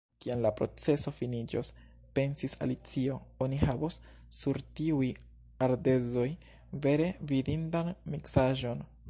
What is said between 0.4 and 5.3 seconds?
la proceso finiĝos," pensis Alicio, "oni havos sur tiuj